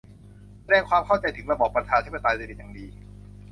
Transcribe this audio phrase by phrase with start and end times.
[0.63, 2.87] แสดงถึงความเข้าใจในระบอบประชาธิปไตยเป็นอย่างดี